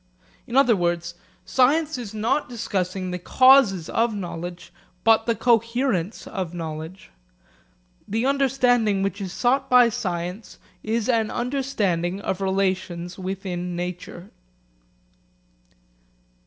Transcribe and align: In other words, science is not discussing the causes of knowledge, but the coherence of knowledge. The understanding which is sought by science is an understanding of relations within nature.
In 0.47 0.55
other 0.57 0.75
words, 0.75 1.13
science 1.45 1.95
is 1.95 2.11
not 2.11 2.49
discussing 2.49 3.11
the 3.11 3.19
causes 3.19 3.87
of 3.87 4.15
knowledge, 4.15 4.73
but 5.03 5.27
the 5.27 5.35
coherence 5.35 6.25
of 6.25 6.55
knowledge. 6.55 7.11
The 8.07 8.25
understanding 8.25 9.03
which 9.03 9.21
is 9.21 9.31
sought 9.31 9.69
by 9.69 9.89
science 9.89 10.57
is 10.81 11.07
an 11.07 11.29
understanding 11.29 12.19
of 12.19 12.41
relations 12.41 13.19
within 13.19 13.75
nature. 13.75 14.31